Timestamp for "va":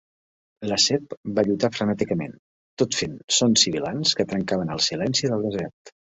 1.39-1.43